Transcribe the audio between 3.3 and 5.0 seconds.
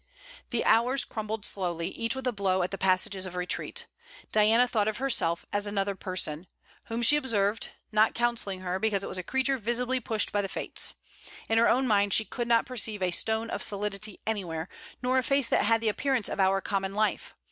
retreat. Diana thought of